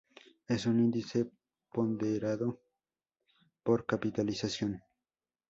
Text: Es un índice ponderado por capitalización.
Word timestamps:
Es 0.47 0.65
un 0.65 0.79
índice 0.79 1.29
ponderado 1.71 2.59
por 3.61 3.85
capitalización. 3.85 4.81